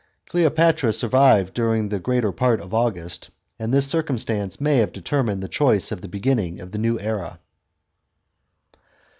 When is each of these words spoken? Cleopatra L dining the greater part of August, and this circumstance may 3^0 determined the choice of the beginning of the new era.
Cleopatra 0.29 0.91
L 1.03 1.43
dining 1.53 1.89
the 1.89 1.99
greater 1.99 2.31
part 2.31 2.59
of 2.59 2.73
August, 2.73 3.29
and 3.59 3.71
this 3.71 3.85
circumstance 3.85 4.59
may 4.59 4.79
3^0 4.83 4.91
determined 4.93 5.43
the 5.43 5.47
choice 5.47 5.91
of 5.91 6.01
the 6.01 6.07
beginning 6.07 6.59
of 6.59 6.71
the 6.71 6.79
new 6.79 6.99
era. 6.99 7.37